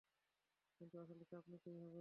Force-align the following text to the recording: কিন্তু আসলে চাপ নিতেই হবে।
কিন্তু 0.81 0.95
আসলে 0.97 1.23
চাপ 1.25 1.43
নিতেই 1.47 1.75
হবে। 1.75 1.89